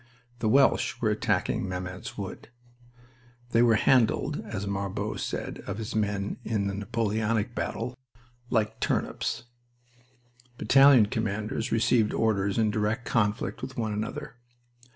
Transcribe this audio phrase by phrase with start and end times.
[0.39, 2.49] The Welsh were attacking Mametz Wood.
[3.51, 7.95] They were handled, as Marbot said of his men in a Napoleonic battle,
[8.49, 9.43] "like turnips."
[10.57, 14.37] Battalion commanders received orders in direct conflict with one another.